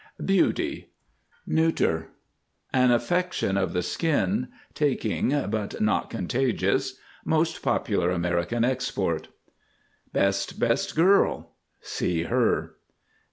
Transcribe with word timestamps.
BEAUTY, 0.25 0.89
f. 1.47 2.05
An 2.73 2.89
affection 2.89 3.55
of 3.55 3.73
the 3.73 3.83
skin; 3.83 4.47
taking 4.73 5.29
but 5.51 5.79
not 5.79 6.09
contagious. 6.09 6.97
Most 7.23 7.61
popular 7.61 8.09
American 8.09 8.65
export. 8.65 9.27
BEST. 10.11 10.59
Best 10.59 10.95
girl—see 10.95 12.23
Her. 12.23 12.77